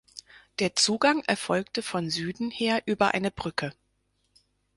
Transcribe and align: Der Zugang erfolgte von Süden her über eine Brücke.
Der 0.57 0.75
Zugang 0.75 1.23
erfolgte 1.27 1.83
von 1.83 2.09
Süden 2.09 2.49
her 2.49 2.81
über 2.87 3.13
eine 3.13 3.29
Brücke. 3.29 3.71